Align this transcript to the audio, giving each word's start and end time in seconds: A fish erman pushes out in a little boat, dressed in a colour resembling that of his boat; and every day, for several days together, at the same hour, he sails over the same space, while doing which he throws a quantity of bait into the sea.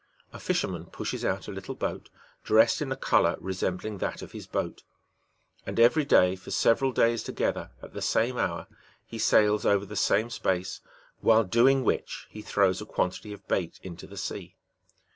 A 0.33 0.39
fish 0.39 0.63
erman 0.63 0.87
pushes 0.87 1.23
out 1.23 1.47
in 1.47 1.53
a 1.53 1.53
little 1.53 1.75
boat, 1.75 2.09
dressed 2.43 2.81
in 2.81 2.91
a 2.91 2.95
colour 2.95 3.35
resembling 3.39 3.99
that 3.99 4.23
of 4.23 4.31
his 4.31 4.47
boat; 4.47 4.81
and 5.63 5.79
every 5.79 6.05
day, 6.05 6.35
for 6.35 6.49
several 6.49 6.91
days 6.91 7.21
together, 7.21 7.69
at 7.83 7.93
the 7.93 8.01
same 8.01 8.35
hour, 8.35 8.65
he 9.05 9.19
sails 9.19 9.63
over 9.63 9.85
the 9.85 9.95
same 9.95 10.31
space, 10.31 10.81
while 11.19 11.43
doing 11.43 11.83
which 11.83 12.25
he 12.31 12.41
throws 12.41 12.81
a 12.81 12.85
quantity 12.87 13.31
of 13.31 13.47
bait 13.47 13.79
into 13.83 14.07
the 14.07 14.17
sea. 14.17 14.55